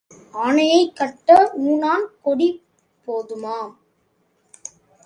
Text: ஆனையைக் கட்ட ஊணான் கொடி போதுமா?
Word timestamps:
ஆனையைக் 0.35 0.95
கட்ட 0.95 1.29
ஊணான் 1.65 2.07
கொடி 2.21 2.49
போதுமா? 3.07 3.57